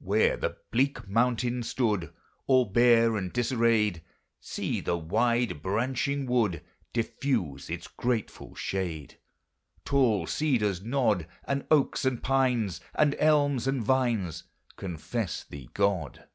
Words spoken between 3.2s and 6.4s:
disarrayed, See the wide branching